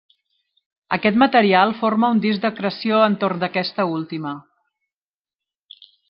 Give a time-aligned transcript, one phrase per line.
[0.95, 4.35] Aquest material forma un disc d'acreció entorn d'aquesta última.